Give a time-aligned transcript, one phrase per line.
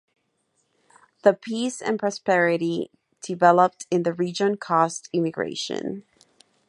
[1.21, 2.89] The peace and prosperity
[3.21, 6.05] developed in the region caused immigration.